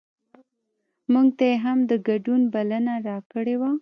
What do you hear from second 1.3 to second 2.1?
ته یې هم د